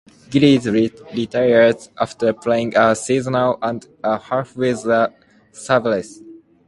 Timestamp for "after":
1.99-2.33